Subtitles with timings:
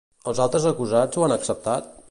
[0.31, 1.95] Els altres acusats ho han acceptat?